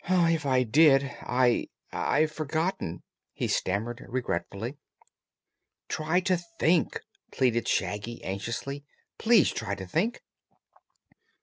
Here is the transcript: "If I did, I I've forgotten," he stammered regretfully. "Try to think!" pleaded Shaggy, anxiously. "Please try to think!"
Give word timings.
"If 0.09 0.47
I 0.47 0.63
did, 0.63 1.03
I 1.21 1.67
I've 1.91 2.31
forgotten," 2.31 3.03
he 3.33 3.47
stammered 3.47 4.03
regretfully. 4.09 4.77
"Try 5.89 6.21
to 6.21 6.37
think!" 6.59 7.01
pleaded 7.31 7.67
Shaggy, 7.67 8.23
anxiously. 8.23 8.83
"Please 9.19 9.51
try 9.51 9.75
to 9.75 9.85
think!" 9.85 10.23